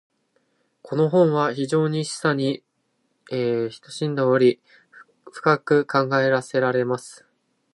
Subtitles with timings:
[0.81, 2.63] •この本は非常に示唆に
[3.29, 4.59] 富んでおり、
[5.31, 7.23] 深く考えさせられます。